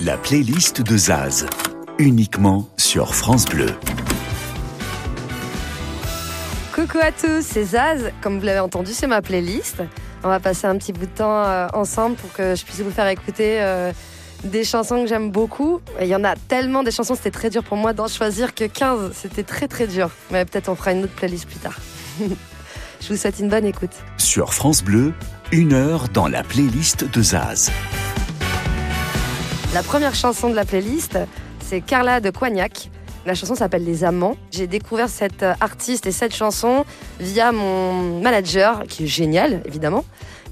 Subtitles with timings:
[0.00, 1.46] La playlist de Zaz,
[1.98, 3.70] uniquement sur France Bleu.
[6.74, 8.12] Coucou à tous, c'est Zaz.
[8.20, 9.82] Comme vous l'avez entendu, c'est ma playlist.
[10.22, 12.90] On va passer un petit bout de temps euh, ensemble pour que je puisse vous
[12.90, 13.90] faire écouter euh,
[14.44, 15.80] des chansons que j'aime beaucoup.
[16.02, 18.64] Il y en a tellement des chansons, c'était très dur pour moi d'en choisir que
[18.64, 19.12] 15.
[19.14, 20.10] C'était très très dur.
[20.30, 21.78] Mais peut-être on fera une autre playlist plus tard.
[22.20, 23.92] je vous souhaite une bonne écoute.
[24.18, 25.14] Sur France Bleu,
[25.52, 27.70] une heure dans la playlist de Zaz.
[29.76, 31.18] La première chanson de la playlist,
[31.60, 32.90] c'est Carla de Coignac.
[33.26, 34.38] La chanson s'appelle Les Amants.
[34.50, 36.86] J'ai découvert cette artiste et cette chanson
[37.20, 40.06] via mon manager, qui est génial, évidemment,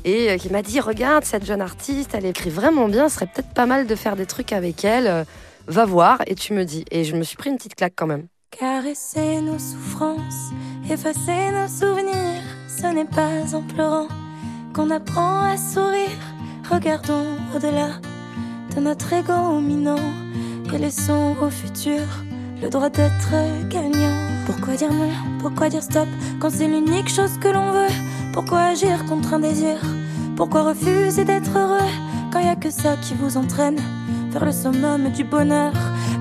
[0.04, 3.26] et euh, qui m'a dit Regarde, cette jeune artiste, elle écrit vraiment bien, ce serait
[3.34, 5.06] peut-être pas mal de faire des trucs avec elle.
[5.06, 5.24] Euh,
[5.68, 6.84] va voir, et tu me dis.
[6.90, 8.26] Et je me suis pris une petite claque quand même.
[8.50, 10.52] Caresser nos souffrances,
[10.90, 14.08] effacer nos souvenirs, ce n'est pas en pleurant
[14.74, 16.10] qu'on apprend à sourire.
[16.70, 17.24] Regardons
[17.56, 17.88] au-delà
[18.74, 19.96] de notre ego minant
[20.72, 22.00] et laissons au futur?
[22.62, 23.32] Le droit d'être
[23.68, 24.16] gagnant.
[24.46, 25.10] Pourquoi dire non?
[25.40, 26.08] Pourquoi dire stop?
[26.40, 27.94] Quand c'est l'unique chose que l'on veut
[28.32, 29.76] Pourquoi agir contre un désir?
[30.36, 31.90] Pourquoi refuser d'être heureux
[32.32, 33.78] quand y a que ça qui vous entraîne?
[34.34, 35.72] Vers le summum du bonheur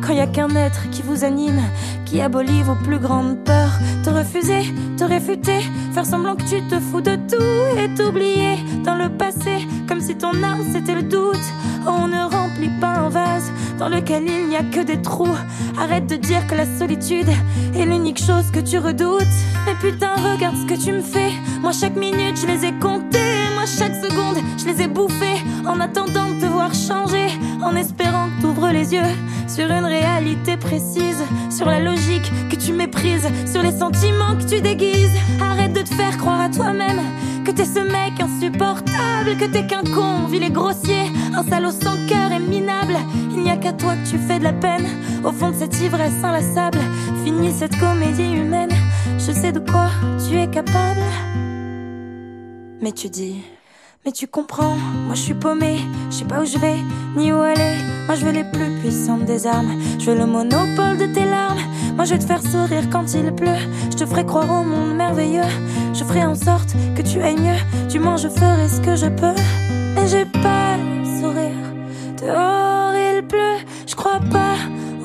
[0.01, 1.61] Quand y a qu'un être qui vous anime,
[2.05, 5.59] qui abolit vos plus grandes peurs Te refuser, te réfuter,
[5.93, 10.15] faire semblant que tu te fous de tout et t'oublier dans le passé comme si
[10.15, 11.47] ton art c'était le doute.
[11.87, 15.37] On ne remplit pas un vase dans lequel il n'y a que des trous.
[15.79, 17.29] Arrête de dire que la solitude
[17.75, 19.23] est l'unique chose que tu redoutes.
[19.65, 21.31] Mais putain, regarde ce que tu me fais.
[21.61, 23.42] Moi, chaque minute, je les ai comptées.
[23.65, 25.41] Chaque seconde, je les ai bouffées.
[25.65, 27.27] En attendant de te voir changer,
[27.63, 29.01] en espérant que t'ouvres les yeux
[29.47, 34.61] sur une réalité précise, sur la logique que tu méprises, sur les sentiments que tu
[34.61, 35.15] déguises.
[35.41, 36.99] Arrête de te faire croire à toi-même
[37.45, 42.05] que t'es ce mec insupportable, que t'es qu'un con, vil et grossier, un salaud sans
[42.07, 42.97] cœur et minable.
[43.31, 44.87] Il n'y a qu'à toi que tu fais de la peine,
[45.23, 46.79] au fond de cette ivresse inlassable.
[47.23, 48.71] Finis cette comédie humaine,
[49.17, 49.89] je sais de quoi
[50.27, 51.01] tu es capable.
[52.83, 53.37] Mais tu dis.
[54.03, 55.79] Mais tu comprends, moi je suis paumé,
[56.09, 56.75] je sais pas où je vais,
[57.15, 57.77] ni où aller.
[58.07, 61.61] Moi je veux les plus puissantes des armes, je veux le monopole de tes larmes.
[61.95, 64.97] Moi je vais te faire sourire quand il pleut, je te ferai croire au monde
[64.97, 65.49] merveilleux.
[65.93, 69.07] Je ferai en sorte que tu ailles mieux, du moins je ferai ce que je
[69.07, 69.35] peux.
[69.95, 71.65] Mais j'ai pas le sourire,
[72.21, 74.57] dehors il pleut, je crois pas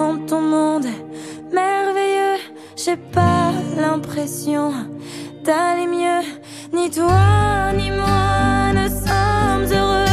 [0.02, 0.86] en ton monde
[1.52, 2.40] merveilleux.
[2.74, 4.72] J'ai pas l'impression
[5.44, 6.22] d'aller mieux,
[6.72, 10.04] ni toi ni moi ne sommes heureux.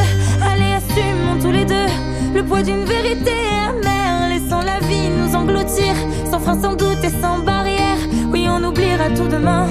[0.41, 1.89] Allez, assumons tous les deux
[2.35, 3.31] le poids d'une vérité
[3.69, 5.95] amère, laissons la vie nous engloutir,
[6.29, 7.97] sans frein, sans doute et sans barrière.
[8.31, 9.67] Oui, on oubliera tout demain.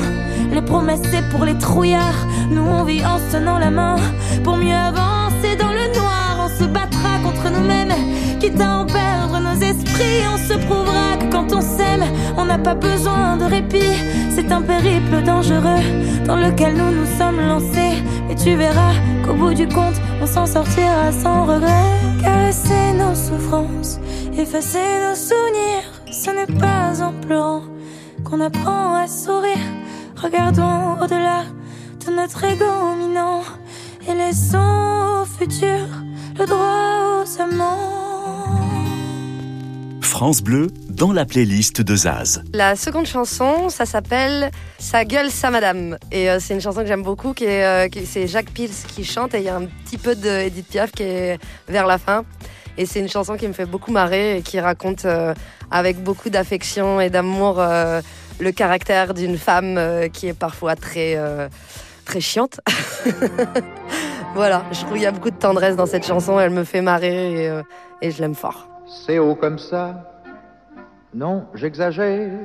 [0.50, 2.26] Les promesses, c'est pour les trouillards.
[2.50, 3.96] Nous, on vit en se tenant la main
[4.42, 6.46] pour mieux avancer dans le noir.
[6.46, 7.94] On se battra contre nous-mêmes,
[8.40, 9.23] quitte à en perdre
[9.54, 10.22] nos esprits.
[10.32, 12.04] On se prouvera que quand on s'aime,
[12.36, 13.96] on n'a pas besoin de répit.
[14.30, 15.84] C'est un périple dangereux
[16.26, 18.02] dans lequel nous nous sommes lancés.
[18.30, 18.94] Et tu verras
[19.24, 21.90] qu'au bout du compte, on s'en sortira sans regret.
[22.22, 23.98] Caresser nos souffrances,
[24.36, 27.62] effacer nos souvenirs, ce n'est pas en pleurant
[28.24, 29.66] qu'on apprend à sourire.
[30.16, 31.42] Regardons au-delà
[32.06, 32.64] de notre ego
[32.98, 33.42] minant
[34.08, 35.86] et laissons au futur
[36.38, 38.13] le droit aux amants.
[40.14, 42.44] France Bleu dans la playlist de Zaz.
[42.52, 45.98] La seconde chanson, ça s'appelle Sa gueule, sa madame.
[46.12, 49.38] Et euh, c'est une chanson que j'aime beaucoup, euh, c'est Jacques Pils qui chante et
[49.38, 52.24] il y a un petit peu d'Edith Piaf qui est vers la fin.
[52.78, 55.34] Et c'est une chanson qui me fait beaucoup marrer et qui raconte euh,
[55.72, 57.60] avec beaucoup d'affection et d'amour
[58.38, 59.80] le caractère d'une femme
[60.12, 61.18] qui est parfois très,
[62.04, 62.60] très chiante.
[64.36, 66.82] voilà, je trouve qu'il y a beaucoup de tendresse dans cette chanson, elle me fait
[66.82, 67.50] marrer
[68.00, 68.68] et je l'aime fort.
[68.86, 69.94] C'est haut comme ça.
[71.12, 72.38] Non, j'exagère.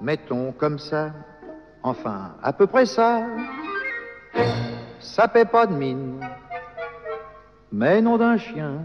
[0.00, 1.10] Mettons comme ça.
[1.82, 3.22] Enfin, à peu près ça.
[5.00, 6.20] Ça paie pas de mine.
[7.72, 8.80] Mais non d'un chien.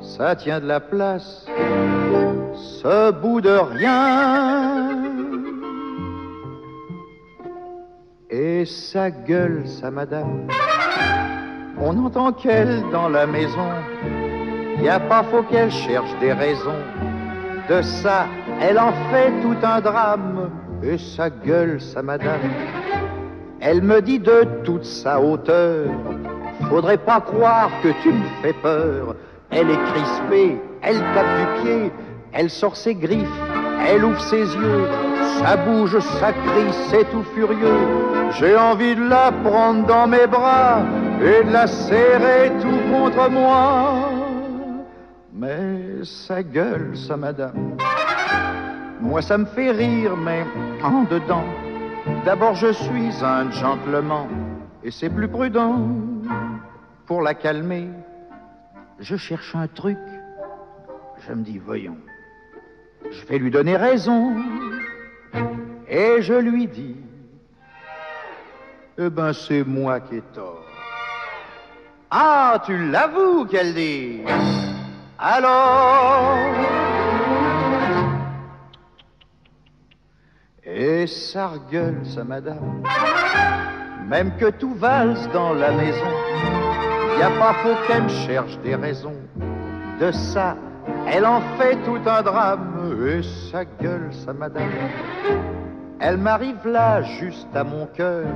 [0.00, 1.46] Ça tient de la place.
[2.54, 4.96] Ce bout de rien.
[8.30, 10.48] Et sa gueule, sa madame.
[11.78, 13.70] On n'entend qu'elle dans la maison.
[14.82, 16.82] Y a pas faut qu'elle cherche des raisons.
[17.68, 18.26] De ça,
[18.60, 20.50] elle en fait tout un drame.
[20.82, 22.40] Et sa gueule, sa madame.
[23.60, 25.88] Elle me dit de toute sa hauteur.
[26.68, 29.16] Faudrait pas croire que tu me fais peur.
[29.50, 31.92] Elle est crispée, elle tape du pied,
[32.32, 33.40] elle sort ses griffes,
[33.88, 34.88] elle ouvre ses yeux.
[35.38, 37.86] Ça bouge, ça crie, c'est tout furieux.
[38.38, 40.80] J'ai envie de la prendre dans mes bras
[41.20, 44.15] et de la serrer tout contre moi.
[45.38, 47.76] Mais sa gueule, sa madame,
[49.02, 50.42] moi ça me fait rire, mais
[50.82, 51.44] en dedans,
[52.24, 54.28] d'abord je suis un gentleman,
[54.82, 55.90] et c'est plus prudent.
[57.04, 57.90] Pour la calmer,
[58.98, 59.98] je cherche un truc,
[61.28, 61.98] je me dis, voyons,
[63.10, 64.36] je vais lui donner raison,
[65.86, 66.96] et je lui dis,
[68.96, 70.64] eh ben c'est moi qui ai tort.
[72.10, 74.22] Ah, tu l'avoues qu'elle dit.
[75.18, 76.36] Alors
[80.64, 82.82] Et ça regueule, sa madame.
[84.08, 86.06] Même que tout valse dans la maison,
[87.18, 89.16] y a pas faux qu'elle cherche des raisons.
[90.00, 90.56] De ça,
[91.06, 92.72] elle en fait tout un drame.
[93.08, 94.68] Et sa gueule, sa madame.
[96.00, 98.26] Elle m'arrive là, juste à mon cœur.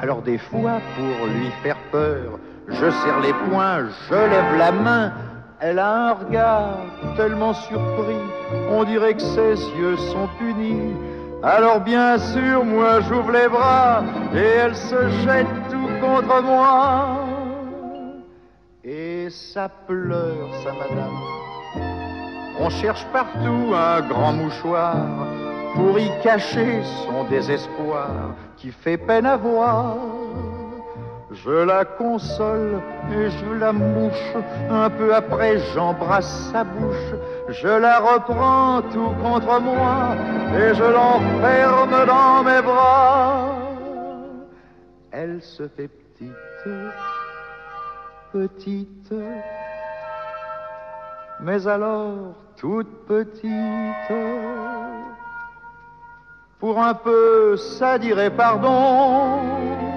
[0.00, 5.12] Alors des fois, pour lui faire peur, je serre les poings, je lève la main.
[5.60, 6.78] Elle a un regard
[7.16, 8.22] tellement surpris,
[8.70, 10.94] on dirait que ses yeux sont punis.
[11.42, 17.24] Alors bien sûr, moi j'ouvre les bras et elle se jette tout contre moi.
[18.84, 21.16] Et ça pleure, ça madame.
[22.60, 24.94] On cherche partout un grand mouchoir
[25.74, 28.10] pour y cacher son désespoir
[28.56, 29.96] qui fait peine à voir.
[31.44, 32.80] Je la console
[33.12, 34.34] et je la mouche.
[34.70, 37.14] Un peu après, j'embrasse sa bouche.
[37.48, 40.14] Je la reprends tout contre moi
[40.54, 43.56] et je l'enferme dans mes bras.
[45.10, 46.30] Elle se fait petite,
[48.32, 49.14] petite,
[51.40, 54.12] mais alors toute petite.
[56.58, 59.87] Pour un peu, ça dirait pardon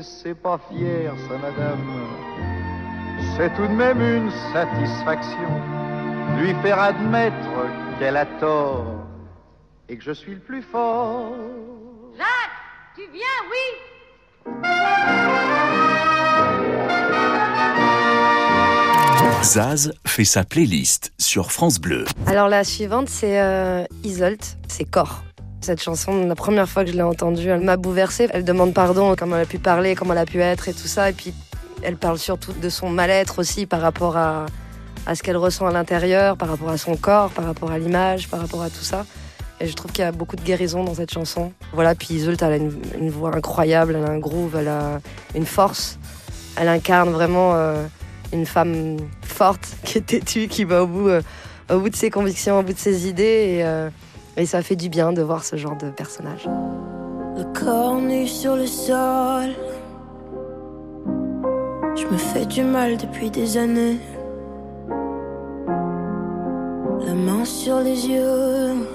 [0.00, 1.78] mais c'est pas fier, ça, madame.
[3.36, 5.50] C'est tout de même une satisfaction
[6.38, 7.34] lui faire admettre
[7.98, 8.86] qu'elle a tort
[9.88, 11.34] et que je suis le plus fort.
[12.16, 12.26] Jacques,
[12.96, 13.66] tu viens, oui
[19.42, 22.04] Zaz fait sa playlist sur France Bleu.
[22.26, 25.24] Alors la suivante, c'est euh, Isolt, c'est Corps.
[25.60, 28.28] Cette chanson, la première fois que je l'ai entendue, elle m'a bouleversée.
[28.32, 30.88] Elle demande pardon, comment elle a pu parler, comment elle a pu être et tout
[30.88, 31.10] ça.
[31.10, 31.34] Et puis,
[31.82, 34.46] elle parle surtout de son mal-être aussi par rapport à,
[35.06, 38.28] à ce qu'elle ressent à l'intérieur, par rapport à son corps, par rapport à l'image,
[38.28, 39.04] par rapport à tout ça.
[39.60, 41.52] Et je trouve qu'il y a beaucoup de guérison dans cette chanson.
[41.74, 45.00] Voilà, puis Isolt, elle a une, voix incroyable, elle a un groove, elle a
[45.34, 45.98] une force.
[46.56, 47.84] Elle incarne vraiment euh,
[48.32, 51.20] une femme forte, qui est têtue, qui va au bout, euh,
[51.70, 53.60] au bout de ses convictions, au bout de ses idées.
[53.62, 53.90] Euh,
[54.36, 56.48] et ça fait du bien de voir ce genre de personnage.
[57.36, 59.50] Le corps nu sur le sol.
[61.96, 63.98] Je me fais du mal depuis des années.
[67.06, 68.86] La main sur les yeux.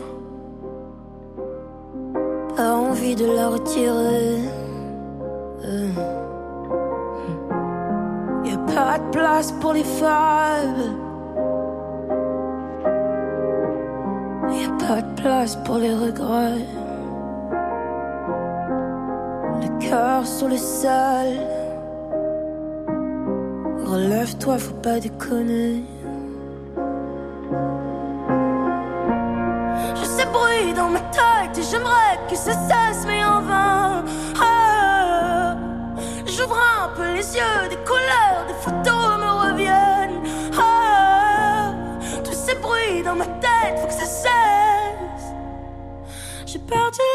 [2.56, 4.40] Pas envie de la retirer.
[5.66, 5.90] Euh.
[8.46, 11.05] Y a pas de place pour les femmes.
[14.88, 16.66] Pas de place pour les regrets.
[19.62, 21.28] Le cœur sur le sol.
[23.86, 25.84] Relève-toi, faut pas déconner.
[29.96, 34.04] Je sais bruit dans ma tête et j'aimerais que ça cesse, mais en vain.
[34.42, 35.56] Ah,
[36.26, 38.05] J'ouvre un peu les yeux, des couleurs,
[46.68, 47.15] J'ai perdu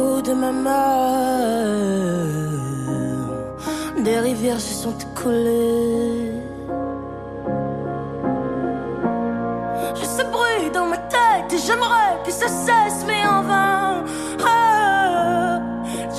[0.31, 1.91] de ma mère.
[4.03, 6.31] Des rivières se sont écoulées.
[9.95, 14.05] J'ai ce bruit dans ma tête et j'aimerais que ça cesse, mais en vain.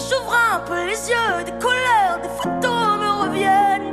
[0.08, 3.92] J'ouvre un peu les yeux, des colères, des photos me reviennent.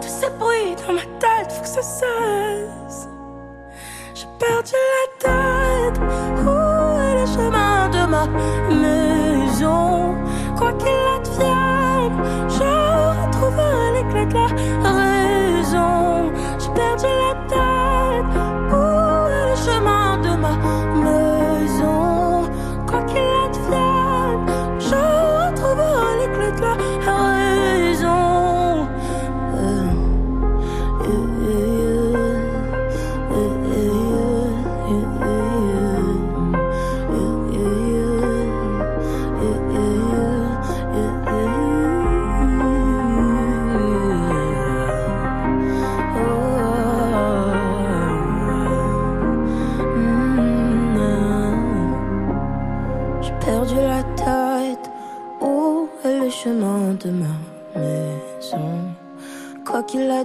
[0.00, 2.57] Tous ces bruits dans ma tête, faut que ça cesse.
[8.18, 8.26] Ma
[8.74, 10.14] maison?
[10.56, 12.70] Quoi qu'il advienne, je
[13.20, 14.97] retrouverai l'éclat de la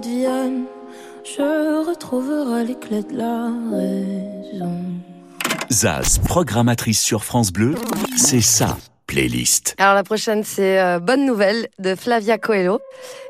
[0.04, 4.82] Je retrouverai l'éclat de la raison.
[5.72, 7.74] Zaz, programmatrice sur France Bleu,
[8.14, 9.74] c'est ça, playlist.
[9.78, 12.80] Alors la prochaine, c'est euh, Bonne Nouvelle de Flavia Coelho.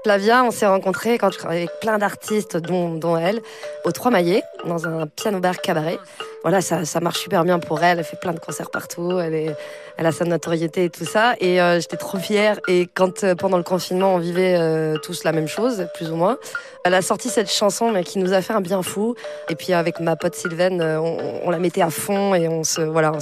[0.02, 3.40] Flavia, on s'est rencontrés quand je travaillais avec plein d'artistes, dont, dont elle,
[3.84, 5.98] au Trois Maillets, dans un piano bar cabaret.
[6.44, 7.98] Voilà, ça, marche super bien pour elle.
[7.98, 9.18] Elle fait plein de concerts partout.
[9.18, 9.56] Elle,
[9.96, 11.32] a sa notoriété et tout ça.
[11.40, 12.60] Et euh, j'étais trop fière.
[12.68, 16.16] Et quand, euh, pendant le confinement, on vivait euh, tous la même chose, plus ou
[16.16, 16.36] moins,
[16.84, 19.14] elle a sorti cette chanson, qui nous a fait un bien fou.
[19.48, 23.12] Et puis avec ma pote Sylvaine, on, la mettait à fond et on se, voilà,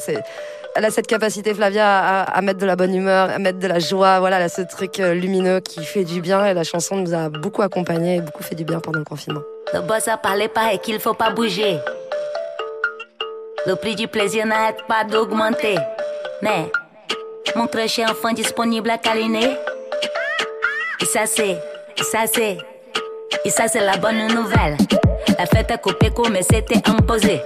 [0.75, 3.79] elle a cette capacité, Flavia, à, mettre de la bonne humeur, à mettre de la
[3.79, 4.19] joie.
[4.19, 6.45] Voilà, elle a ce truc lumineux qui fait du bien.
[6.45, 9.43] Et la chanson nous a beaucoup accompagnés et beaucoup fait du bien pendant le confinement.
[9.73, 11.79] Le boss a parlé pas et qu'il faut pas bouger.
[13.65, 15.77] Le prix du plaisir n'arrête pas d'augmenter.
[16.43, 16.71] Mais
[17.55, 19.57] mon crush est enfin disponible à câliner.
[21.01, 21.59] Et ça c'est,
[22.11, 22.59] ça c'est,
[23.45, 24.77] et ça c'est la bonne nouvelle.
[25.39, 27.41] La fête a coupé mais c'était imposé.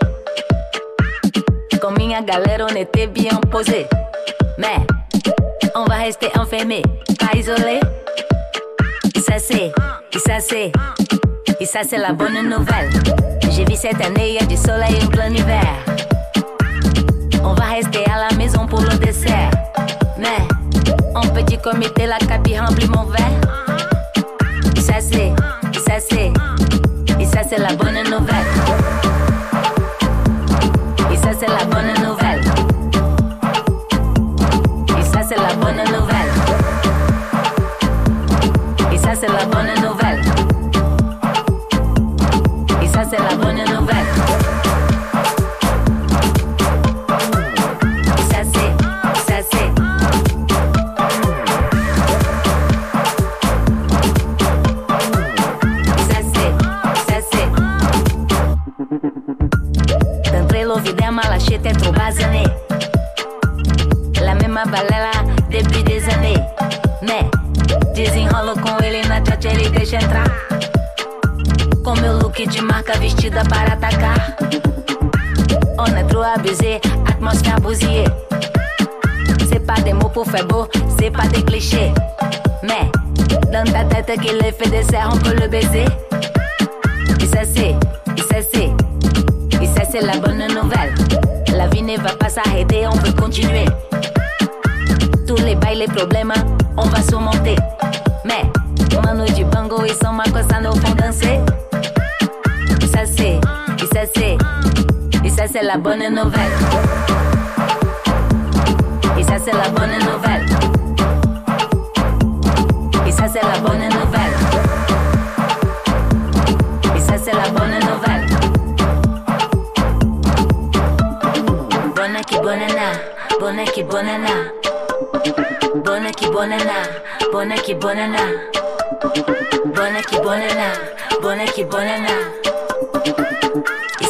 [1.82, 3.86] Com minha galera on était bien posé.
[4.56, 4.76] Mais
[5.74, 6.82] on va rester enfermé,
[7.20, 7.78] pas isolé.
[9.14, 9.70] Et ça c'est,
[10.18, 10.72] ça c'est,
[11.60, 12.90] et ça c'est la bonne nouvelle.
[13.50, 15.62] J'ai vu cette année, y a du soleil en plein hiver.
[17.42, 19.50] On va rester à la maison pour le dessert.
[20.18, 20.38] Mais
[21.14, 23.40] en petit comité, la capi remplit mon verre.
[24.76, 25.32] Ça c'est,
[25.86, 26.32] ça c'est,
[27.20, 28.85] et ça c'est la bonne nouvelle.
[84.16, 84.70] Tête qu'il est fait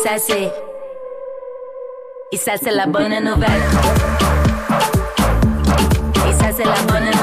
[0.06, 0.52] ça c'est,
[2.30, 3.62] et ça la bonne nouvelle.
[6.28, 7.15] Et ça la bonne nouvelle.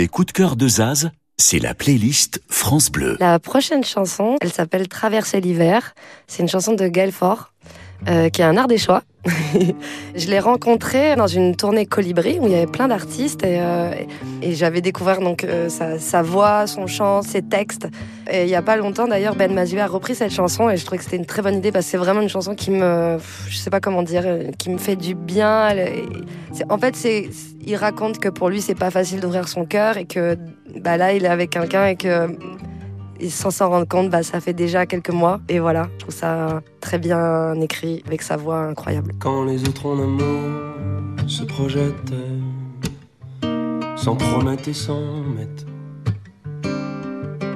[0.00, 3.18] Les coups de cœur de Zaz, c'est la playlist France Bleu.
[3.20, 5.94] La prochaine chanson, elle s'appelle Traverser l'hiver.
[6.26, 7.52] C'est une chanson de Gaël Faure,
[8.08, 9.02] euh, qui est un ardéchois.
[10.14, 13.92] je l'ai rencontré dans une tournée Colibri où il y avait plein d'artistes et, euh,
[14.42, 17.88] j'avais découvert donc euh, sa, voix, son chant, ses textes.
[18.30, 20.84] Et il y a pas longtemps d'ailleurs, Ben Mazué a repris cette chanson et je
[20.86, 23.18] trouvais que c'était une très bonne idée parce que c'est vraiment une chanson qui me,
[23.48, 24.24] je sais pas comment dire,
[24.56, 25.68] qui me fait du bien.
[26.70, 26.96] En fait,
[27.66, 30.38] il raconte que pour lui c'est pas facile d'ouvrir son cœur et que
[30.80, 32.28] bah là il est avec quelqu'un et que
[33.20, 35.40] et sans s'en rendre compte, bah, ça fait déjà quelques mois.
[35.48, 39.12] Et voilà, je trouve ça très bien écrit, avec sa voix incroyable.
[39.18, 40.40] Quand les autres en amour
[41.26, 42.14] se projettent,
[43.96, 45.66] sans promettre et sans mettre,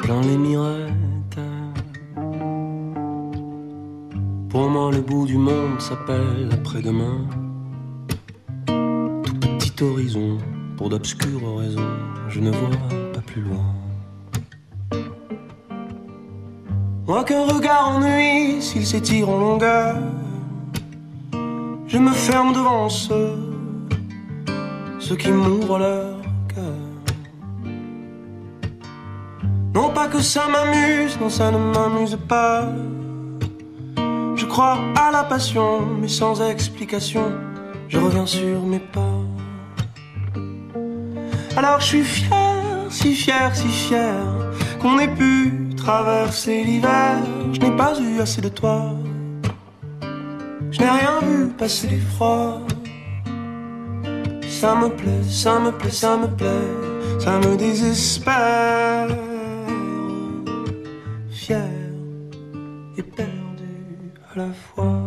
[0.00, 0.90] plein les mirettes.
[4.50, 7.26] Pour moi, le bout du monde s'appelle après-demain.
[8.66, 10.38] Tout petit horizon,
[10.76, 11.90] pour d'obscures raisons,
[12.28, 12.68] je ne vois
[13.12, 13.73] pas plus loin.
[17.06, 19.96] Moi qu'un regard ennuie s'il s'étire en longueur.
[21.86, 23.36] Je me ferme devant ceux,
[24.98, 26.16] ceux qui m'ouvrent leur
[26.54, 26.80] cœur.
[29.74, 32.64] Non pas que ça m'amuse, non ça ne m'amuse pas.
[34.34, 37.24] Je crois à la passion, mais sans explication,
[37.88, 39.20] je reviens sur mes pas.
[41.54, 44.24] Alors je suis fier, si fier, si fier,
[44.80, 47.18] qu'on ait pu traverser l'hiver.
[47.52, 48.94] Je n'ai pas eu assez de toi.
[50.70, 52.60] Je n'ai rien vu passer du froid.
[54.48, 56.70] Ça me plaît, ça me plaît, ça me plaît,
[57.18, 59.08] ça me désespère.
[61.30, 61.68] Fier
[62.96, 63.74] et perdu
[64.30, 65.00] à la fois.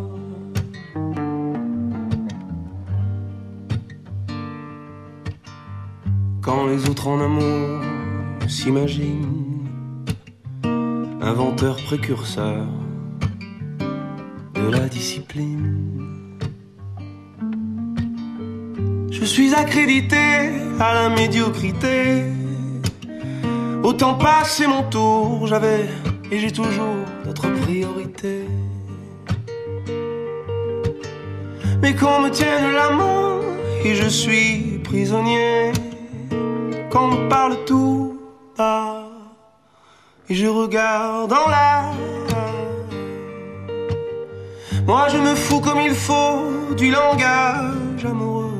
[6.41, 7.81] Quand les autres en amour
[8.47, 9.46] s'imaginent,
[11.27, 12.67] inventeurs précurseurs
[14.55, 16.39] de la discipline.
[19.11, 20.25] Je suis accrédité
[20.79, 22.23] à la médiocrité.
[23.83, 25.85] Autant passer mon tour, j'avais
[26.31, 28.45] et j'ai toujours d'autres priorités.
[31.81, 33.41] Mais qu'on me tienne la main
[33.83, 35.73] et je suis prisonnier.
[36.89, 38.17] Qu'on me parle tout
[38.57, 38.96] bas
[40.29, 41.93] et je regarde en l'air.
[44.85, 48.53] Moi je me fous comme il faut du langage amoureux.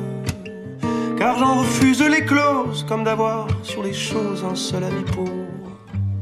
[1.18, 5.28] Car j'en refuse les clauses comme d'avoir sur les choses un seul avis pour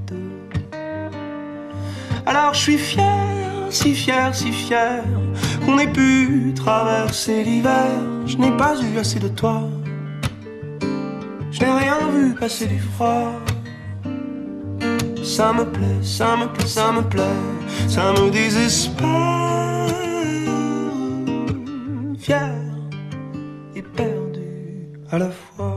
[0.07, 0.31] deux.
[2.25, 3.05] Alors je suis fier,
[3.71, 5.03] si fier, si fier
[5.65, 7.91] qu'on ait pu traverser l'hiver.
[8.27, 9.63] Je n'ai pas eu assez de toi.
[11.51, 13.33] Je n'ai rien vu passer du froid.
[15.27, 17.43] Ça me plaît, ça me plaît, ça me plaît,
[17.89, 19.07] ça me désespère.
[22.17, 22.55] Fier
[23.75, 25.76] et perdu à la fois.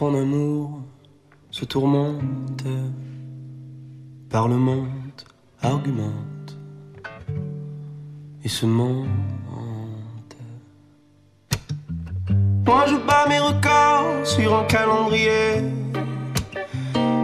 [0.00, 0.78] En amour
[1.50, 2.62] se tourmentent,
[4.30, 5.24] parlementent,
[5.60, 6.56] argumentent
[8.44, 9.08] et se mentent.
[12.64, 15.64] Moi je bats mes records sur un calendrier,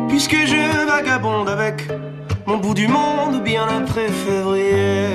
[0.08, 1.88] puisque je vagabonde avec
[2.44, 5.06] mon bout du monde bien après février.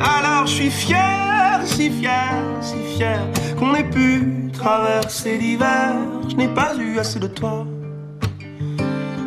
[0.00, 3.20] Alors je suis fier, si fier, si fier
[3.58, 5.94] qu'on ait pu traverser l'hiver.
[6.28, 7.66] Je n'ai pas eu assez de toi.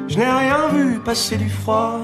[0.07, 2.01] Je n'ai rien vu passer du froid.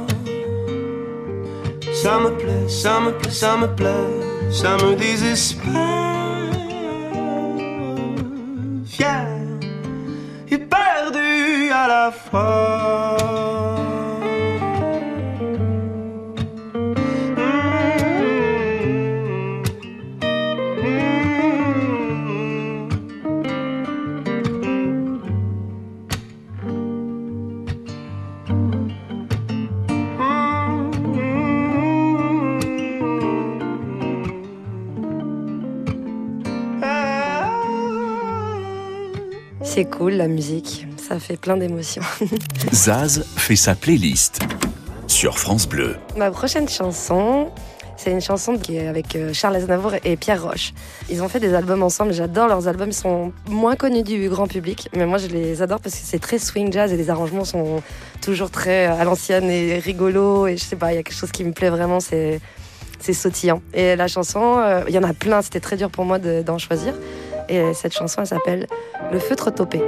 [2.02, 4.08] Ça me plaît, ça me plaît, ça me plaît,
[4.52, 5.74] ça me désespère.
[8.86, 9.28] Fier
[10.50, 12.77] et perdu à la fois.
[39.78, 42.02] C'est cool la musique, ça fait plein d'émotions.
[42.74, 44.40] Zaz fait sa playlist
[45.06, 45.98] sur France Bleu.
[46.16, 47.50] Ma prochaine chanson,
[47.96, 50.74] c'est une chanson qui est avec euh, Charles Aznavour et Pierre Roche.
[51.12, 54.48] Ils ont fait des albums ensemble, j'adore leurs albums, ils sont moins connus du grand
[54.48, 57.46] public, mais moi je les adore parce que c'est très swing jazz et les arrangements
[57.46, 57.84] sont
[58.20, 61.32] toujours très à l'ancienne et rigolos et je sais pas, il y a quelque chose
[61.32, 62.42] qui me plaît vraiment, c'est
[63.00, 63.62] c'est sautillant.
[63.76, 66.42] Et la chanson, euh, il y en a plein, c'était très dur pour moi de-
[66.42, 66.96] d'en choisir.
[67.50, 68.68] Et cette chanson, elle s'appelle
[69.12, 69.82] Le feutre topé.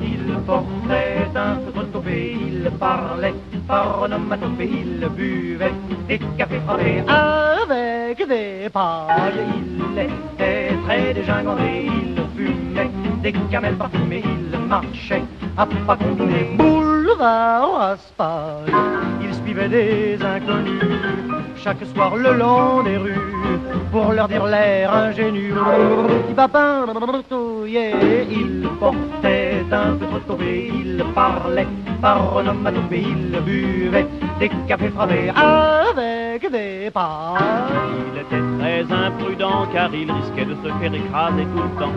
[0.00, 3.34] Il portait un feutre topé, il parlait
[3.66, 5.72] par onomatopée, il buvait
[6.08, 9.32] des cafés frappés avec des pailles.
[9.56, 12.90] Il était très dégingandé, il fumait
[13.22, 15.22] des camels parfumés, il marchait
[15.56, 15.96] à pas
[17.14, 18.72] combinés, boulevard Raspail.
[19.22, 20.82] Il suivait des inconnus
[21.56, 23.18] chaque soir le long des rues
[23.90, 25.52] pour leur dire l'air ingénu.
[26.28, 26.34] Il
[28.78, 31.66] portait un peu trop topé, il parlait
[32.00, 34.06] par onomatopée, il buvait
[34.38, 38.03] des cafés frappés avec des pailles.
[39.72, 41.92] Car il risquait de se faire écraser tout le temps.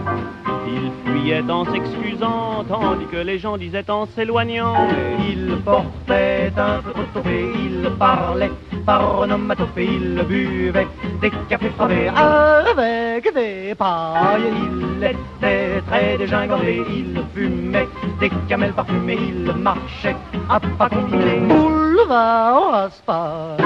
[0.68, 4.88] Il fuyait en s'excusant, tandis que les gens disaient en s'éloignant.
[5.30, 8.52] Il portait un peu trop topé, il parlait
[8.86, 10.88] par onomatopée, il buvait
[11.22, 14.42] des cafés frappés avec des pailles.
[14.72, 17.88] Il était très dégingandé, il fumait
[18.20, 20.16] des camels parfumés, il marchait
[20.50, 21.42] à pas combinés.
[21.48, 23.58] Boulevard Raspail,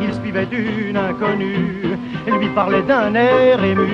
[0.00, 1.85] il suivait une inconnue,
[2.38, 3.88] lui parlait d'un air ému.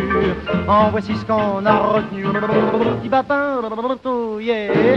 [0.68, 2.24] En voici ce qu'on a retenu.
[3.00, 3.60] Petit papin.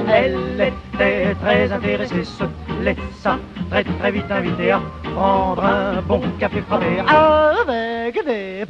[0.07, 2.43] Elle était très intéressée, se
[2.81, 3.37] laissa
[3.69, 4.81] très très vite inviter à
[5.15, 8.65] prendre un bon café frappé avec des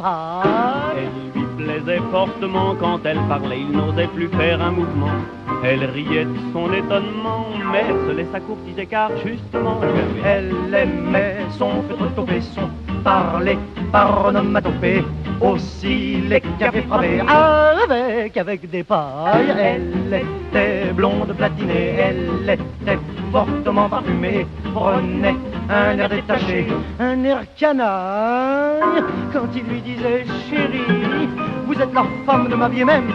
[1.35, 5.15] lui plaisait fortement quand elle parlait, il n'osait plus faire un mouvement.
[5.63, 9.79] Elle riait de son étonnement, mais se laissa courtiser car justement,
[10.23, 11.83] elle aimait son
[12.15, 12.69] topé, son
[13.03, 13.57] parler
[13.91, 15.03] par onomatopée.
[15.41, 19.53] Aussi les cafés frappés avec, avec des pailles.
[19.59, 22.99] Elle était blonde platinée, elle était
[23.33, 25.35] fortement parfumée, prenait
[25.69, 26.67] un air détaché,
[27.01, 29.03] un air canaille.
[29.33, 31.27] Quand il lui disait chérie,
[31.65, 33.11] vous êtes la femme de ma vie même,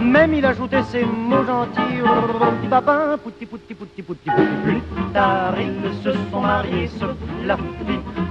[0.00, 1.80] même il ajoutait ces mots gentils.
[2.60, 4.42] Petit papin, pouti pouti pouti pouti pouti.
[4.64, 4.82] Plus
[6.02, 7.04] se sont mariés, se
[7.46, 7.62] la fit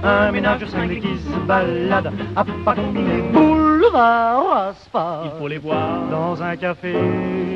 [0.04, 3.22] un ménage cinglé qui se balade à pas combiner.
[3.32, 5.24] Boulevard Raspail.
[5.24, 6.94] Il faut les voir dans un café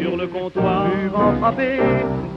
[0.01, 1.79] sur le comptoir, buvant frapper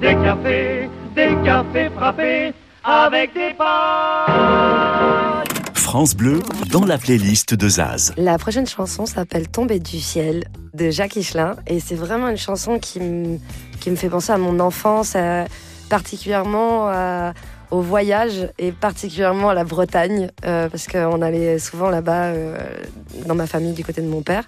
[0.02, 2.54] des cafés, des cafés frappés
[2.84, 5.59] avec des pailles.
[5.90, 6.16] France
[6.72, 8.14] dans la playlist de Zaz.
[8.16, 10.44] La prochaine chanson s'appelle Tomber du ciel
[10.76, 13.40] de Jacques Higelin et c'est vraiment une chanson qui me,
[13.80, 15.46] qui me fait penser à mon enfance, à-
[15.90, 17.34] particulièrement à-
[17.72, 22.56] au voyage et particulièrement à la Bretagne euh, parce qu'on allait souvent là-bas euh,
[23.26, 24.44] dans ma famille du côté de mon père.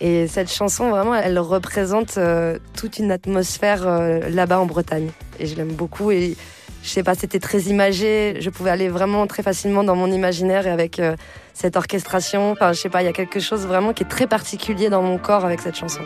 [0.00, 5.10] Et cette chanson, vraiment, elle représente euh, toute une atmosphère euh, là-bas en Bretagne.
[5.38, 6.10] Et je l'aime beaucoup.
[6.12, 6.34] Et
[6.82, 8.38] je sais pas, c'était très imagé.
[8.40, 11.16] Je pouvais aller vraiment très facilement dans mon imaginaire et avec euh,
[11.54, 12.52] cette orchestration.
[12.52, 15.02] Enfin, je sais pas, il y a quelque chose vraiment qui est très particulier dans
[15.02, 16.00] mon corps avec cette chanson.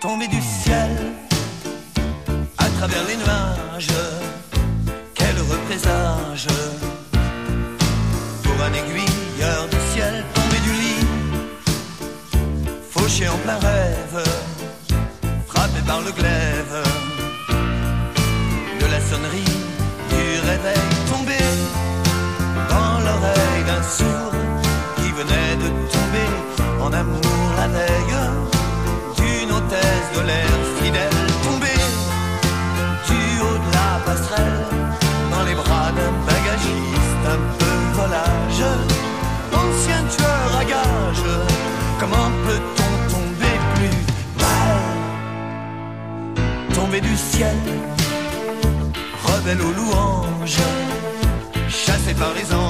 [0.00, 0.90] Tomber du ciel
[2.58, 3.88] à travers les nuages,
[5.14, 6.46] quel heureux présage
[8.42, 11.06] pour un aiguilleur du ciel tombé du lit,
[12.90, 14.24] fauché en plein rêve,
[15.46, 16.84] frappé par le glaive
[18.80, 19.49] de la sonnerie
[23.90, 24.32] sourd
[24.96, 26.30] qui venait de tomber
[26.80, 28.18] en amour la veille
[29.18, 31.84] d'une hôtesse de l'air fidèle tombée
[33.08, 34.66] du haut de la passerelle
[35.32, 38.64] dans les bras d'un bagagiste un peu volage.
[39.62, 41.32] Ancien tueur à gages
[41.98, 43.98] comment peut-on tomber plus
[44.40, 44.78] bas
[46.74, 47.58] tomber du ciel
[49.24, 50.64] rebelle aux louanges
[51.68, 52.69] chassé par les anges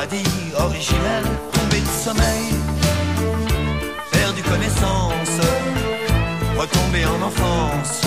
[0.00, 2.54] paradis originel tombé de sommeil
[4.10, 5.40] perdu connaissance,
[6.56, 8.00] retombé en enfance,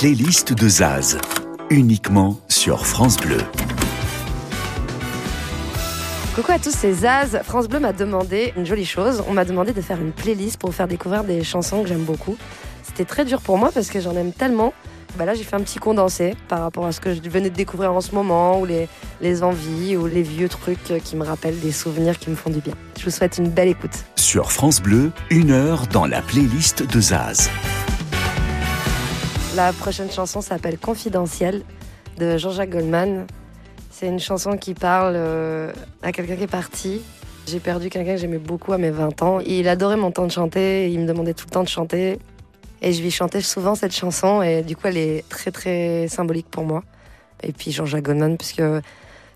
[0.00, 1.18] playlist de Zaz,
[1.70, 3.40] uniquement sur France Bleu.
[6.36, 7.40] Coucou à tous, c'est Zaz.
[7.42, 9.24] France Bleu m'a demandé une jolie chose.
[9.28, 12.04] On m'a demandé de faire une playlist pour vous faire découvrir des chansons que j'aime
[12.04, 12.36] beaucoup.
[12.84, 14.72] C'était très dur pour moi parce que j'en aime tellement.
[15.18, 17.56] Bah là, j'ai fait un petit condensé par rapport à ce que je venais de
[17.56, 18.88] découvrir en ce moment, ou les,
[19.20, 22.60] les envies, ou les vieux trucs qui me rappellent des souvenirs qui me font du
[22.60, 22.74] bien.
[23.00, 24.04] Je vous souhaite une belle écoute.
[24.14, 27.50] Sur France Bleu, une heure dans la playlist de Zaz.
[29.56, 31.62] La prochaine chanson s'appelle Confidentiel
[32.18, 33.26] de Jean-Jacques Goldman.
[33.90, 37.00] C'est une chanson qui parle euh, à quelqu'un qui est parti.
[37.46, 39.40] J'ai perdu quelqu'un que j'aimais beaucoup à mes 20 ans.
[39.40, 42.18] Il adorait mon temps de chanter, il me demandait tout le temps de chanter.
[42.82, 46.48] Et je lui chantais souvent cette chanson et du coup elle est très très symbolique
[46.50, 46.84] pour moi.
[47.42, 48.62] Et puis Jean-Jacques Goldman, puisque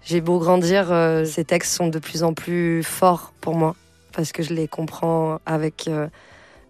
[0.04, 3.74] j'ai beau grandir, euh, ces textes sont de plus en plus forts pour moi
[4.12, 6.06] parce que je les comprends avec euh,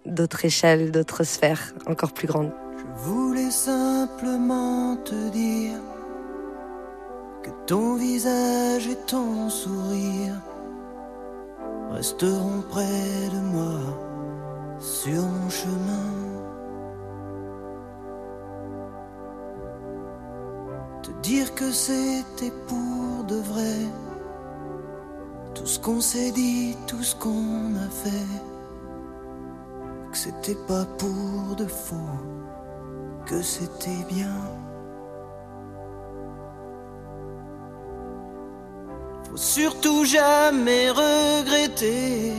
[0.06, 2.52] d'autres échelles, d'autres sphères encore plus grandes.
[3.04, 5.80] Voulais simplement te dire
[7.42, 10.40] que ton visage et ton sourire
[11.90, 13.80] resteront près de moi
[14.78, 16.10] sur mon chemin.
[21.02, 23.78] Te dire que c'était pour de vrai
[25.54, 28.38] tout ce qu'on s'est dit, tout ce qu'on a fait,
[30.12, 32.41] que c'était pas pour de faux
[33.26, 34.36] que c'était bien.
[39.30, 42.32] Faut surtout jamais regretter,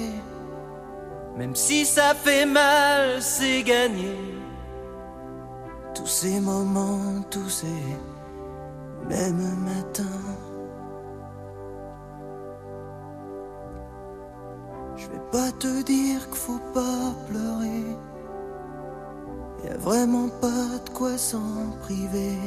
[1.37, 4.15] même si ça fait mal, c'est gagné.
[5.95, 7.97] Tous ces moments, tous ces
[9.07, 10.03] mêmes matins.
[14.95, 17.97] Je vais pas te dire qu'il faut pas pleurer.
[19.63, 22.37] Y a vraiment pas de quoi s'en priver.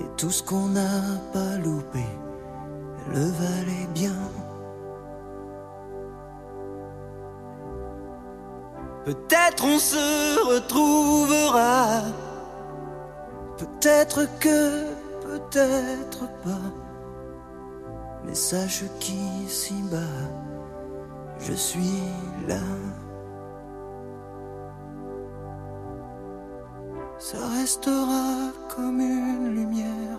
[0.00, 2.04] Et tout ce qu'on n'a pas loupé
[3.12, 4.16] le valait bien.
[9.04, 12.02] Peut-être on se retrouvera.
[13.58, 14.84] Peut-être que,
[15.22, 16.72] peut-être pas.
[18.24, 19.98] Mais sache qu'ici bas,
[21.38, 22.02] je suis
[22.48, 22.56] là.
[27.18, 30.18] Ça restera comme une lumière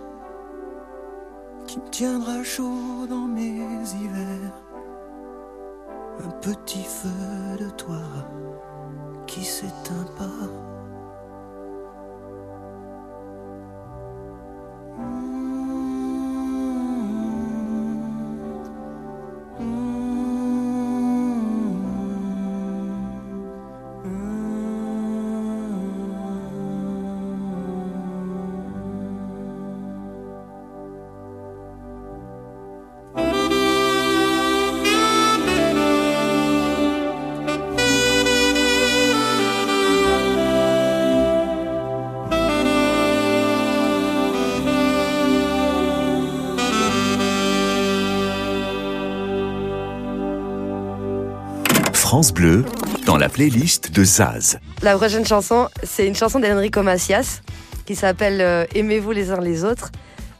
[1.67, 3.59] qui me tiendra chaud dans mes
[4.01, 4.53] hivers.
[6.23, 8.01] Un petit feu de toi
[9.27, 10.84] qui s'éteint pas.
[53.35, 54.59] Playlist de Zaz.
[54.81, 57.41] La prochaine chanson, c'est une chanson d'Enrico Macias
[57.85, 59.91] qui s'appelle euh, Aimez-vous les uns les autres.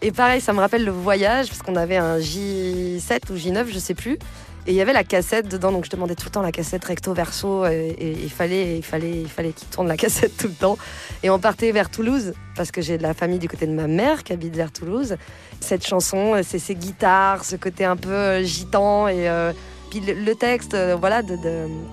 [0.01, 3.79] Et pareil, ça me rappelle le voyage, parce qu'on avait un J7 ou J9, je
[3.79, 4.13] sais plus.
[4.13, 6.85] Et il y avait la cassette dedans, donc je demandais tout le temps la cassette
[6.85, 10.47] recto verso, et, et il fallait, il fallait, il fallait qu'il tourne la cassette tout
[10.47, 10.77] le temps.
[11.21, 13.87] Et on partait vers Toulouse, parce que j'ai de la famille du côté de ma
[13.87, 15.17] mère qui habite vers Toulouse.
[15.59, 19.51] Cette chanson, c'est ces guitares, ce côté un peu euh, gitan, et euh,
[19.89, 21.21] puis le, texte, euh, voilà,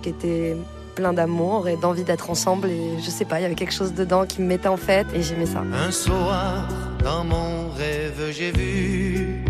[0.01, 0.55] qui était
[0.95, 2.69] plein d'amour et d'envie d'être ensemble.
[2.69, 5.07] Et je sais pas, il y avait quelque chose dedans qui me mettait en fête,
[5.15, 5.63] et j'aimais ça.
[5.87, 6.69] Un soir,
[7.03, 9.45] dans mon rêve, j'ai vu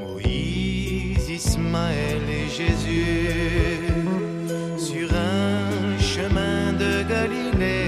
[0.00, 3.80] Moïse, Ismaël et Jésus
[4.78, 7.86] sur un chemin de Galilée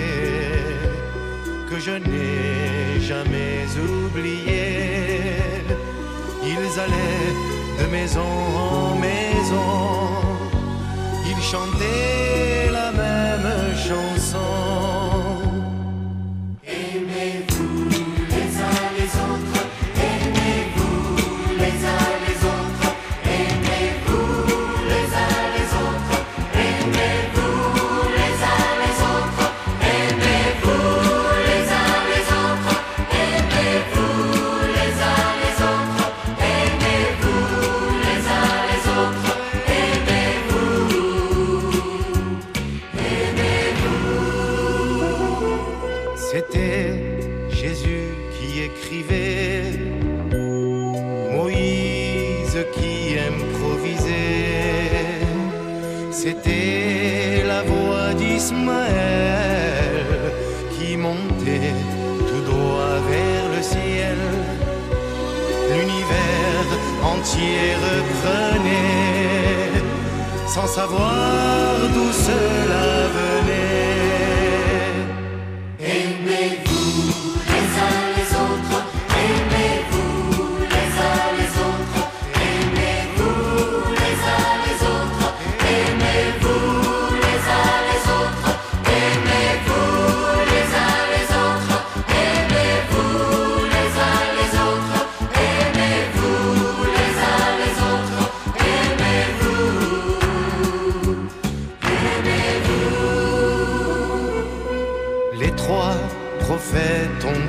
[1.68, 4.64] que je n'ai jamais oublié.
[6.44, 7.34] Ils allaient
[7.80, 9.66] de maison en maison,
[11.48, 12.87] ils chantaient la
[70.58, 72.87] sans savoir d'où cela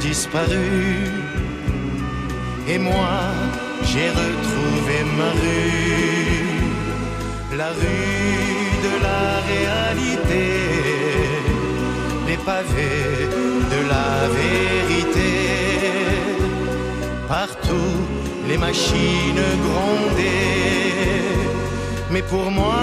[0.09, 0.69] disparu.
[2.71, 3.17] Et moi,
[3.89, 6.59] j'ai retrouvé ma rue.
[7.61, 10.47] La rue de la réalité.
[12.27, 13.27] Les pavés
[13.73, 15.31] de la vérité.
[17.37, 17.97] Partout,
[18.49, 21.37] les machines grondaient.
[22.13, 22.81] Mais pour moi,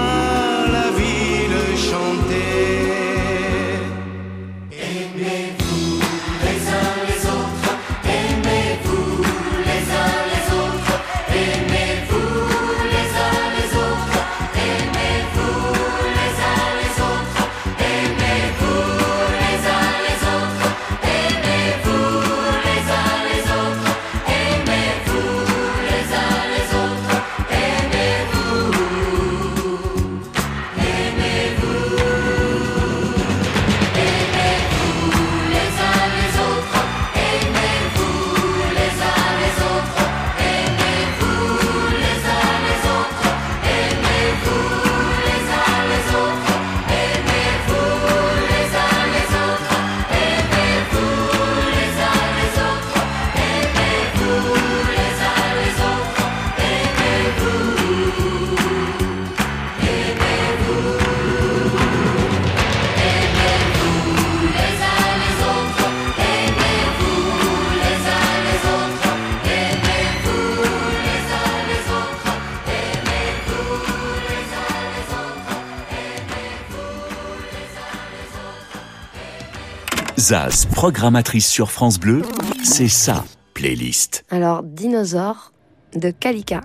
[80.27, 82.21] Zaz, programmatrice sur France Bleu,
[82.61, 83.23] c'est sa
[83.53, 84.25] playlist.
[84.29, 85.53] Alors, Dinosaure
[85.95, 86.63] de Kalika.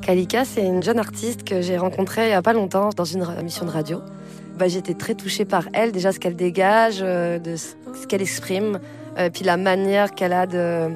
[0.00, 3.26] Kalika, c'est une jeune artiste que j'ai rencontrée il n'y a pas longtemps dans une
[3.38, 4.00] émission de radio.
[4.58, 8.80] Bah, J'étais très touchée par elle, déjà ce qu'elle dégage, euh, de ce qu'elle exprime,
[9.18, 10.88] euh, puis la manière qu'elle a de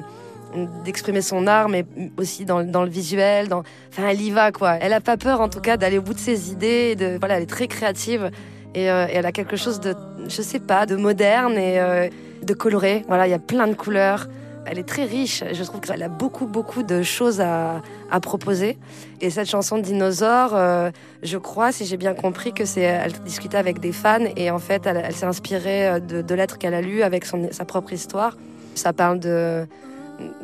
[0.83, 1.85] d'exprimer son art, mais
[2.17, 3.47] aussi dans, le- visuel.
[3.47, 3.61] Dans...
[3.91, 4.73] Enfin, elle y va, quoi.
[4.81, 6.95] Elle a pas peur, en tout cas, d'aller au bout de ses idées.
[6.95, 7.17] De...
[7.19, 8.31] Voilà, elle est très créative.
[8.75, 9.95] Et, euh, et elle a quelque chose de,
[10.27, 12.07] je sais pas, de moderne et euh,
[12.43, 13.03] de coloré.
[13.07, 14.27] Voilà, il y a plein de couleurs.
[14.65, 15.43] elle est très riche.
[15.51, 17.81] Je trouve qu'elle a beaucoup, beaucoup de choses à,
[18.21, 18.77] proposer.
[19.19, 20.91] Et cette chanson Dinosaure, euh,
[21.23, 24.59] je crois, si j'ai bien compris, que c'est, elle discutait avec des fans et en
[24.59, 28.37] fait, elle, s'est inspirée de, de lettres qu'elle a lues avec son, sa propre histoire.
[28.75, 29.65] Ça parle de,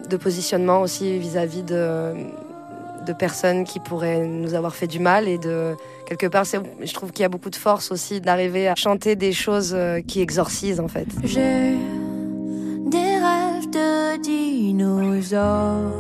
[0.10, 2.14] de positionnement aussi vis-à-vis de,
[3.08, 7.12] de personnes qui pourraient nous avoir fait du mal et de quelque part, je trouve
[7.12, 10.80] qu'il y a beaucoup de force aussi d'arriver à chanter des choses euh, qui exorcisent
[10.80, 11.08] en fait.
[11.24, 11.76] J'ai
[12.86, 15.92] des rêves de dinosaures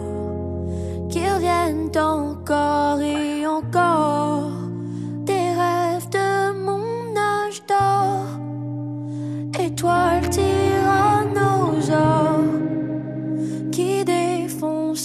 [1.09, 4.56] qui reviennent encore et encore.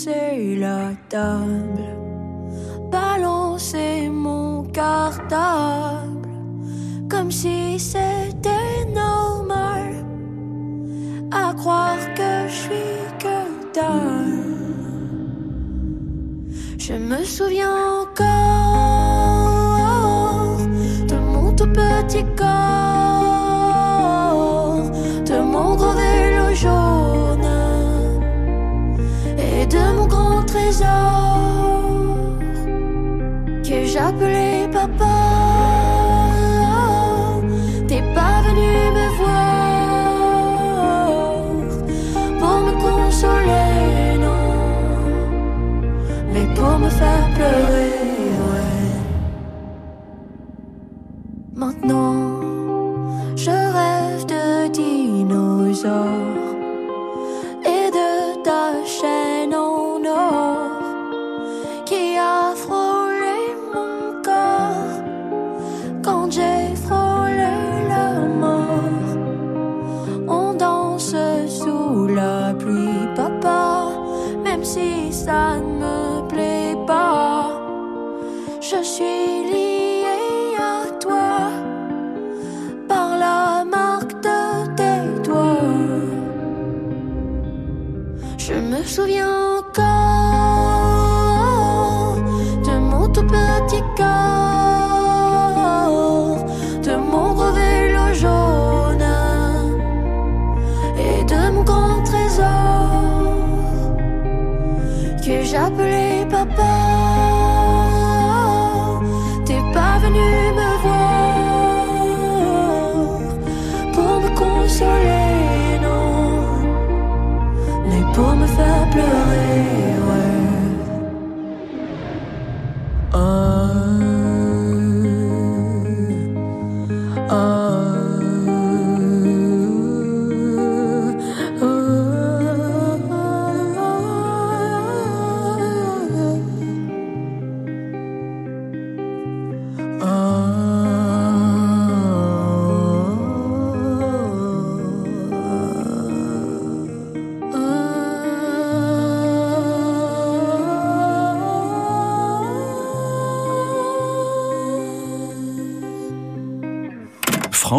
[0.05, 1.85] Défonçaient la table,
[2.91, 6.29] balançaient mon cartable
[7.09, 10.05] comme si c'était normal
[11.31, 14.43] à croire que je suis que dalle.
[16.79, 17.92] Je me souviens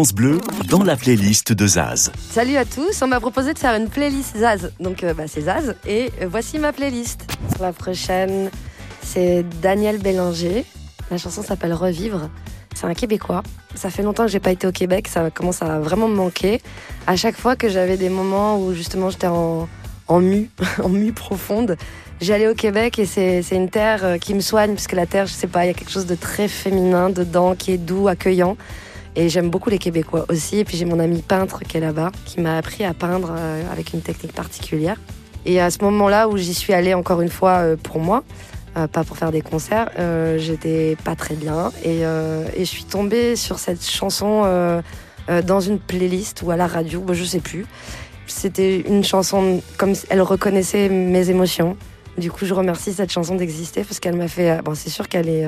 [0.04, 2.12] France Bleu dans la playlist de Zaz.
[2.30, 4.74] Salut à tous, on m'a proposé de faire une playlist Zaz.
[4.82, 7.26] Donc euh, bah, c'est Zaz et euh, voici ma playlist.
[7.62, 8.50] La prochaine,
[9.02, 10.66] c'est Daniel Bélanger.
[11.10, 12.30] La chanson s'appelle Revivre.
[12.76, 13.44] C'est un Québécois.
[13.76, 16.62] Ça fait longtemps que j'ai pas été au Québec, ça commence à vraiment me manquer.
[17.08, 19.70] À chaque fois que j'avais des moments où justement j'étais en,
[20.10, 20.50] en mue,
[20.84, 21.78] en mue profonde,
[22.20, 25.28] j'allais au Québec et c'est une terre euh, qui me soigne parce que la terre,
[25.28, 28.10] je sais pas, il y a quelque chose de très féminin dedans qui est doux,
[28.10, 28.58] accueillant.
[29.16, 30.58] Et j'aime beaucoup les Québécois aussi.
[30.58, 33.72] Et puis j'ai mon ami peintre qui est là-bas, qui m'a appris à peindre euh,
[33.72, 34.98] avec une technique particulière.
[35.46, 38.24] Et à ce moment-là où j'y suis allée encore une fois euh, pour moi,
[38.78, 39.92] euh, pas pour faire des concerts,
[40.38, 41.72] j'étais pas très bien.
[41.84, 44.82] Et, je suis tombée sur cette chanson
[45.46, 47.66] dans une playlist ou à la radio, je sais plus.
[48.26, 51.78] C'était une chanson comme elle reconnaissait mes émotions.
[52.18, 54.62] Du coup, je remercie cette chanson d'exister parce qu'elle m'a fait.
[54.64, 55.46] Bon, c'est sûr qu'elle est,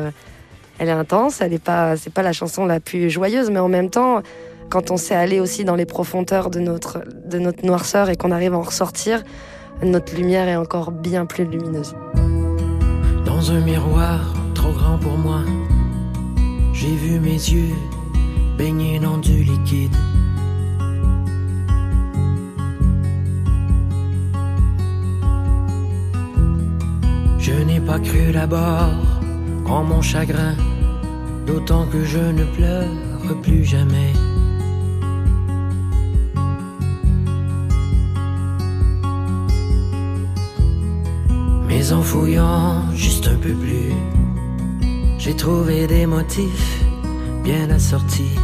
[0.80, 1.42] elle est intense.
[1.42, 4.22] Elle est pas, c'est pas la chanson la plus joyeuse, mais en même temps,
[4.70, 8.32] quand on sait aller aussi dans les profondeurs de notre, de notre noirceur et qu'on
[8.32, 9.24] arrive à en ressortir,
[9.84, 11.96] notre lumière est encore bien plus lumineuse.
[13.26, 15.42] Dans un miroir trop grand pour moi,
[16.74, 17.76] j'ai vu mes yeux
[18.58, 19.96] baignés dans du liquide.
[27.38, 29.15] Je n'ai pas cru d'abord
[29.66, 30.56] en mon chagrin,
[31.46, 32.88] d'autant que je ne pleure
[33.42, 34.14] plus jamais.
[41.68, 43.94] Mais en fouillant juste un peu plus,
[45.18, 46.84] j'ai trouvé des motifs
[47.44, 48.38] bien assortis.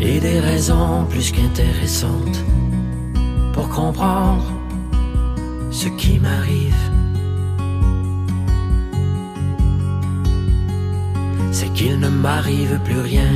[0.00, 2.44] Et des raisons plus qu'intéressantes
[3.56, 4.44] pour comprendre
[5.70, 6.76] ce qui m'arrive.
[11.50, 13.32] C'est qu'il ne m'arrive plus rien.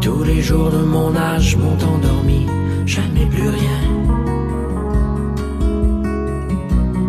[0.00, 2.46] Tous les jours de mon âge m'ont endormi,
[2.86, 3.82] jamais plus rien.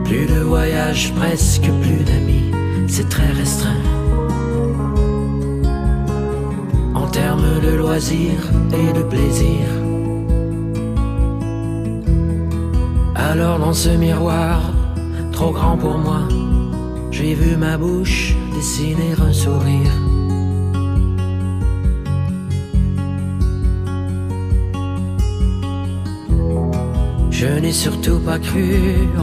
[0.03, 2.51] Plus de voyages, presque plus d'amis,
[2.87, 4.06] c'est très restreint.
[7.21, 8.45] Termes de loisirs
[8.81, 9.65] et de plaisir.
[13.15, 14.59] Alors dans ce miroir,
[15.31, 16.23] trop grand pour moi,
[17.11, 19.95] j'ai vu ma bouche dessiner un sourire.
[27.31, 28.69] Je n'ai surtout pas cru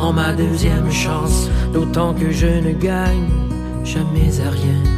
[0.07, 3.31] en ma deuxième chance, d'autant que je ne gagne
[3.85, 4.94] jamais à rien.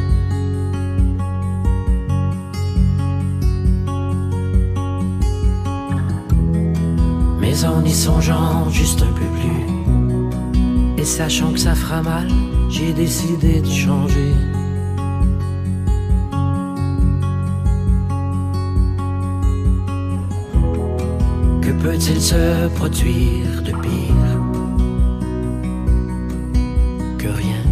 [7.65, 12.27] En y songeant juste un peu plus, et sachant que ça fera mal,
[12.69, 14.31] j'ai décidé de changer.
[21.61, 24.37] Que peut-il se produire de pire
[27.17, 27.63] que rien?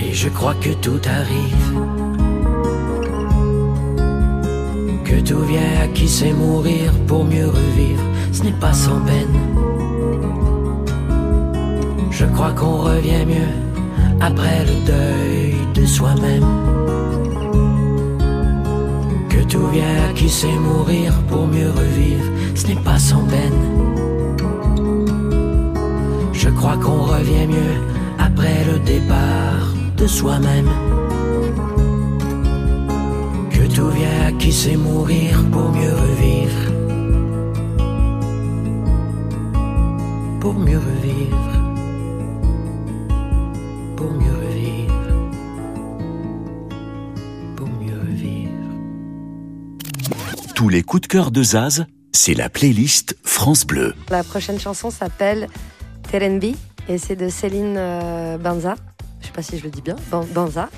[0.00, 1.93] Et je crois que tout arrive,
[5.24, 8.02] tout vient à qui sait mourir pour mieux revivre,
[8.32, 9.34] ce n'est pas sans peine.
[12.10, 13.54] Je crois qu'on revient mieux
[14.20, 16.44] après le deuil de soi-même.
[19.30, 23.60] Que tout vient qui sait mourir pour mieux revivre, ce n'est pas sans peine.
[26.32, 27.76] Je crois qu'on revient mieux
[28.18, 30.68] après le départ de soi-même.
[34.38, 36.72] Qui sait mourir pour mieux revivre.
[40.40, 41.36] Pour mieux revivre.
[43.96, 44.94] Pour mieux revivre.
[47.56, 48.50] Pour mieux revivre.
[50.54, 53.94] Tous les coups de cœur de Zaz, c'est la playlist France Bleu.
[54.10, 55.48] La prochaine chanson s'appelle
[56.10, 56.56] Terenbi
[56.88, 58.74] et c'est de Céline euh, Banza.
[59.20, 60.68] Je sais pas si je le dis bien, Ban- Banza.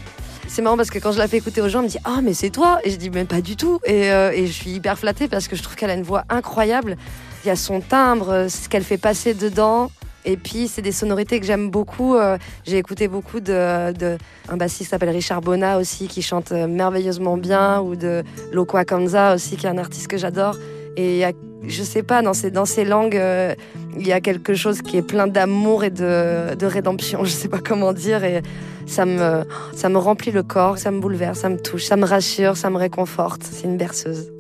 [0.57, 2.21] C'est marrant parce que quand je la fais écouter aux gens, on me dit Ah,
[2.23, 3.79] mais c'est toi Et je dis Mais pas du tout.
[3.85, 6.25] Et, euh, et je suis hyper flattée parce que je trouve qu'elle a une voix
[6.31, 6.97] incroyable.
[7.45, 9.91] Il y a son timbre, ce qu'elle fait passer dedans.
[10.25, 12.17] Et puis, c'est des sonorités que j'aime beaucoup.
[12.17, 14.17] Euh, J'ai écouté beaucoup de,
[14.49, 18.79] un bassiste qui s'appelle Richard Bona aussi, qui chante euh, merveilleusement bien, ou de Loco
[18.79, 20.57] Akanza aussi, qui est un artiste que j'adore.
[20.97, 21.33] Et y a,
[21.67, 23.55] je sais pas, dans ces, dans ces langues, euh,
[23.99, 27.25] il y a quelque chose qui est plein d'amour et de, de rédemption.
[27.25, 28.25] Je sais pas comment dire.
[28.25, 28.43] Et
[28.87, 29.45] ça me,
[29.75, 32.71] ça me remplit le corps, ça me bouleverse, ça me touche, ça me rassure, ça
[32.71, 33.43] me réconforte.
[33.43, 34.31] C'est une berceuse.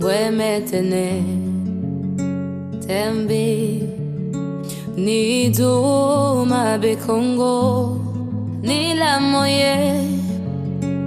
[0.00, 1.22] pueme tener
[2.86, 3.82] tembi
[4.96, 8.00] ni duma bekongo
[8.62, 9.76] ni la moye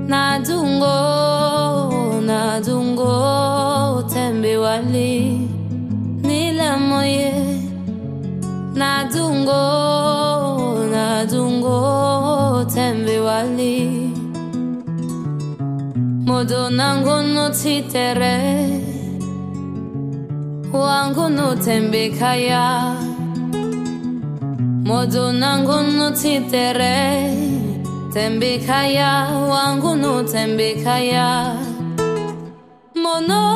[0.08, 5.48] na dungo na dungo tembi wali
[6.28, 7.34] ni la moye
[8.74, 9.79] na dungo
[16.50, 18.36] donangu nutsitere
[20.74, 22.66] wangu nutembekaya
[24.88, 26.98] no nutsitere
[28.14, 29.12] tembekaya
[29.52, 31.28] wangu nutembekaya
[33.04, 33.49] mono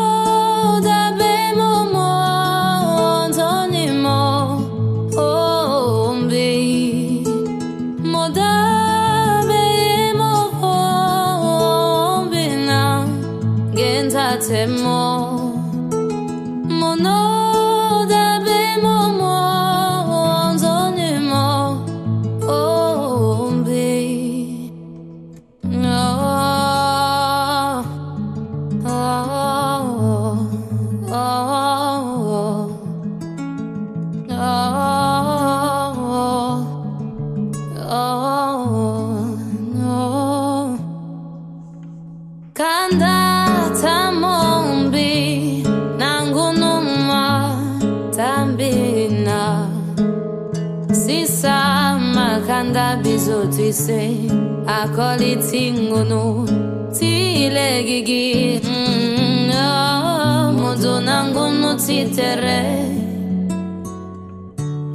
[53.74, 54.30] Ise
[54.68, 56.46] akoli tingono
[56.94, 58.62] tile gigi.
[58.62, 62.62] Mm, oh, modo nangu nutsitere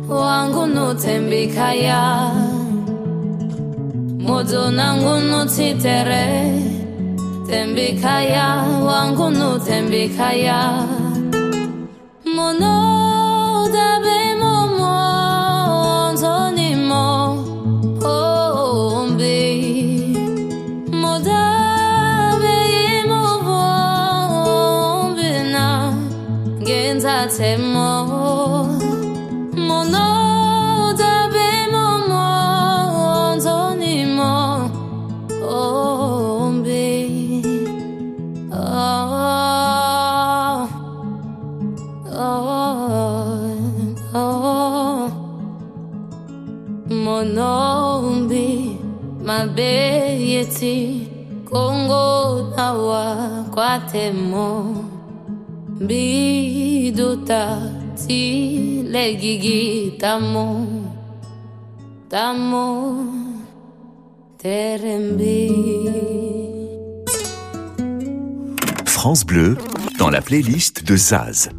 [0.08, 2.02] wangu nutembikaya
[4.26, 6.26] modo nangu nutsitere
[7.46, 7.98] no tembi
[9.30, 10.86] nutembikaya
[12.36, 12.97] mono
[27.38, 28.82] hacemos.
[29.56, 31.86] Mono dabemo
[33.38, 34.34] monzonimo
[35.48, 36.96] ombi.
[38.52, 38.58] Oh,
[42.10, 43.44] oh,
[44.14, 45.10] oh.
[47.04, 48.48] Monombi
[49.24, 50.76] mabeyeti
[51.50, 52.06] kongo
[52.56, 53.04] nawa
[53.54, 54.46] kwatemo
[55.80, 56.67] mbii
[56.98, 60.66] ti legigi tamo,
[62.08, 63.44] tamo,
[64.36, 65.48] terembi.
[68.84, 69.56] France Bleu,
[69.98, 71.50] dans la playlist de Zaz.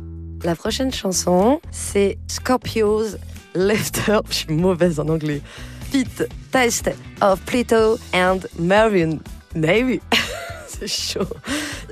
[0.44, 3.16] La prochaine chanson, c'est Scorpios
[3.56, 4.20] Lifter.
[4.30, 5.42] Je suis mauvaise en anglais.
[5.90, 6.06] Fit
[6.52, 9.20] Taste of Pluto and Marion
[9.56, 10.02] Navy.
[10.80, 10.88] c'est
[11.20, 11.26] chaud.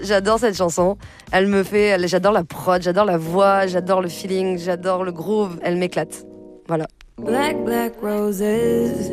[0.01, 0.97] J'adore cette chanson.
[1.31, 1.97] Elle me fait.
[2.07, 5.59] J'adore la prod, j'adore la voix, j'adore le feeling, j'adore le groove.
[5.61, 6.25] Elle m'éclate.
[6.67, 6.87] Voilà.
[7.17, 9.11] Black, black roses.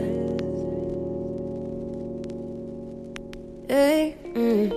[3.68, 4.14] Hey.
[4.34, 4.70] Mm.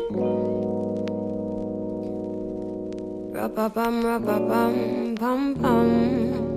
[3.35, 6.47] Ra-pa-pam, ra-pa-pam, pam, pam.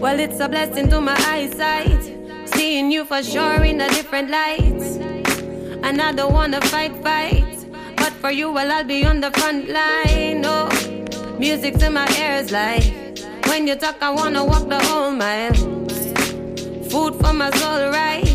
[0.00, 2.19] Well, it's a blessing to my eyesight.
[2.60, 4.82] Seeing you for sure in a different light.
[5.82, 7.56] And I don't wanna fight, fight.
[7.96, 10.44] But for you, well, I'll be on the front line.
[10.44, 10.68] Oh,
[11.38, 12.84] music to my ears like
[13.46, 15.54] when you talk, I wanna walk the whole mile.
[16.90, 18.29] Food for my soul, right?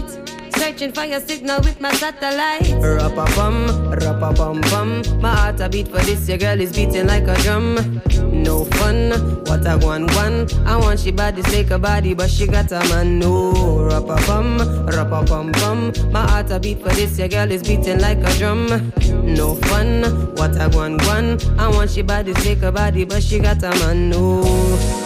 [0.58, 2.72] Searching for your signal with my satellite.
[2.82, 5.22] Rap-a-bum, rap-a-bum-bum.
[5.22, 8.01] My heart a beat for this, your girl is beating like a drum.
[8.32, 9.12] No fun,
[9.45, 10.47] what a one one.
[10.66, 13.20] I want she body, take a body, but she got a man.
[13.20, 16.12] No, rap-a-bum, rap-a-bum-bum.
[16.12, 18.91] My heart a beat for this, your girl is beating like a drum.
[19.24, 20.03] No fun,
[20.36, 21.38] what a one one.
[21.60, 24.10] I want she body, take a body, but she got a man.
[24.10, 25.05] No.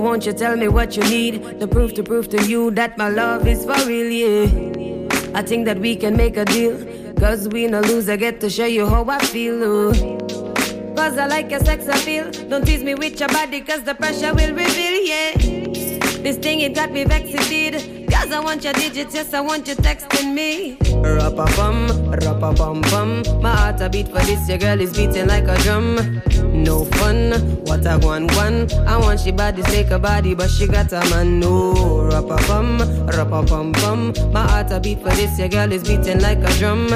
[0.00, 1.60] Won't you tell me what you need?
[1.60, 5.38] The proof to prove to you that my love is for real, yeah.
[5.38, 6.74] I think that we can make a deal.
[7.16, 9.62] Cause we no lose, I get to show you how I feel.
[9.62, 9.92] ooh.
[10.96, 12.30] Cause I like your sex appeal.
[12.48, 15.32] Don't tease me with your body, cause the pressure will reveal, yeah.
[16.22, 17.99] This thing, it got me vexed indeed.
[18.10, 20.76] Cause I want your digits, yes, I want you texting me.
[21.00, 23.40] Rap-a-bum, rap-a-bum-bum.
[23.40, 26.22] My heart a beat for this, your girl is beating like a drum.
[26.52, 27.32] No fun,
[27.64, 28.70] what a one one.
[28.86, 31.40] I want she body, take a body, but she got a man.
[31.40, 34.32] No, rap-a-bum, rap-a-bum-bum.
[34.32, 36.88] My heart a beat for this, your girl is beating like a drum.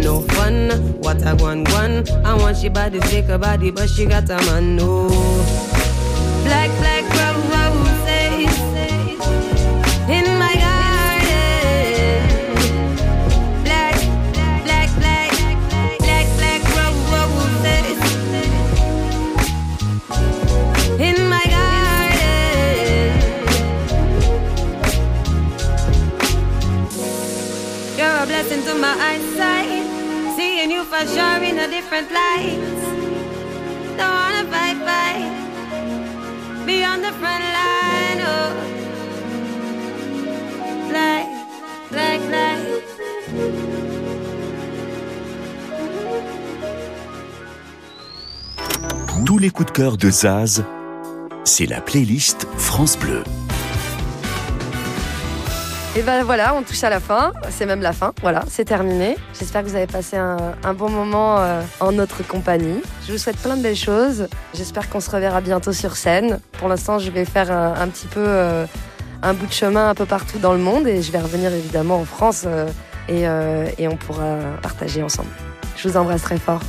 [0.00, 2.08] No fun, what a one one.
[2.24, 4.76] I want she body, take a body, but she got a man.
[4.76, 5.08] No.
[6.44, 7.05] Black, black
[49.26, 50.64] Tous les coups de cœur de Zaz,
[51.44, 53.22] c'est la playlist France Bleu.
[55.96, 57.32] Et ben voilà, on touche à la fin.
[57.48, 58.12] C'est même la fin.
[58.20, 59.16] Voilà, c'est terminé.
[59.38, 62.82] J'espère que vous avez passé un, bon moment euh, en notre compagnie.
[63.06, 64.28] Je vous souhaite plein de belles choses.
[64.52, 66.38] J'espère qu'on se reverra bientôt sur scène.
[66.58, 68.66] Pour l'instant, je vais faire un, petit peu euh,
[69.22, 71.96] un bout de chemin un peu partout dans le monde et je vais revenir évidemment
[72.00, 72.68] en France euh,
[73.08, 73.22] et,
[73.82, 75.30] et on pourra partager ensemble.
[75.78, 76.60] Je vous embrasse très fort.